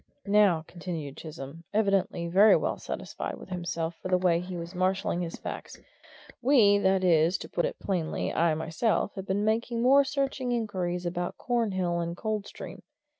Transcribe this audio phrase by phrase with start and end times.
[0.25, 5.21] "Now," continued Chisholm, evidently very well satisfied with himself for the way he was marshalling
[5.21, 5.79] his facts,
[6.41, 11.05] "we that is, to put it plainly, I myself have been making more searching inquiries
[11.05, 12.81] about Cornhill and Coldstream.